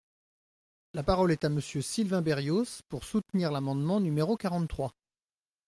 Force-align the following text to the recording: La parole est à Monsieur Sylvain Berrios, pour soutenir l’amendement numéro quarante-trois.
La 0.95 1.03
parole 1.03 1.31
est 1.31 1.43
à 1.45 1.49
Monsieur 1.49 1.83
Sylvain 1.83 2.23
Berrios, 2.23 2.81
pour 2.89 3.03
soutenir 3.03 3.51
l’amendement 3.51 3.99
numéro 3.99 4.35
quarante-trois. 4.35 4.95